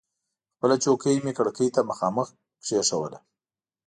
خپله 0.55 0.75
چوکۍ 0.83 1.15
مې 1.23 1.31
کړکۍ 1.37 1.67
ته 1.75 1.81
مخامخ 1.89 2.27
کېښودله. 2.65 3.19